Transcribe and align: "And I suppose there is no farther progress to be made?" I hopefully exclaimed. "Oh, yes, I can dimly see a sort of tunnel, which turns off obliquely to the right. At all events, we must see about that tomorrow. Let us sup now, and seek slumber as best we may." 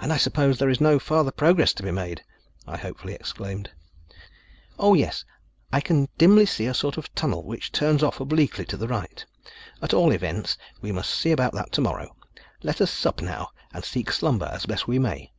"And 0.00 0.12
I 0.12 0.16
suppose 0.16 0.58
there 0.58 0.68
is 0.68 0.80
no 0.80 0.98
farther 0.98 1.30
progress 1.30 1.72
to 1.74 1.84
be 1.84 1.92
made?" 1.92 2.24
I 2.66 2.76
hopefully 2.76 3.12
exclaimed. 3.14 3.70
"Oh, 4.80 4.94
yes, 4.94 5.24
I 5.72 5.80
can 5.80 6.08
dimly 6.18 6.44
see 6.44 6.66
a 6.66 6.74
sort 6.74 6.96
of 6.96 7.14
tunnel, 7.14 7.44
which 7.44 7.70
turns 7.70 8.02
off 8.02 8.18
obliquely 8.18 8.64
to 8.64 8.76
the 8.76 8.88
right. 8.88 9.24
At 9.80 9.94
all 9.94 10.10
events, 10.10 10.58
we 10.80 10.90
must 10.90 11.10
see 11.14 11.30
about 11.30 11.52
that 11.52 11.70
tomorrow. 11.70 12.16
Let 12.64 12.80
us 12.80 12.90
sup 12.90 13.22
now, 13.22 13.50
and 13.72 13.84
seek 13.84 14.10
slumber 14.10 14.46
as 14.52 14.66
best 14.66 14.88
we 14.88 14.98
may." 14.98 15.30